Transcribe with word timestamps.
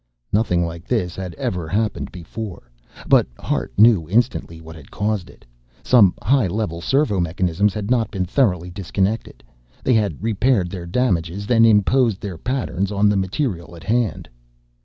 Nothing 0.33 0.65
like 0.65 0.87
this 0.87 1.15
had 1.15 1.35
ever 1.35 1.67
happened 1.67 2.11
before. 2.11 2.71
But 3.07 3.27
Hart 3.37 3.71
knew 3.77 4.09
instantly 4.09 4.59
what 4.59 4.75
had 4.75 4.89
caused 4.89 5.29
it. 5.29 5.45
Some 5.83 6.15
high 6.23 6.47
level 6.47 6.81
servo 6.81 7.19
mechanisms 7.19 7.75
had 7.75 7.91
not 7.91 8.09
been 8.09 8.25
thoroughly 8.25 8.71
disconnected. 8.71 9.43
They 9.83 9.93
had 9.93 10.23
repaired 10.23 10.71
their 10.71 10.87
damages, 10.87 11.45
then 11.45 11.65
imposed 11.65 12.19
their 12.19 12.39
patterns 12.39 12.91
on 12.91 13.09
the 13.09 13.15
material 13.15 13.75
at 13.75 13.83
hand. 13.83 14.27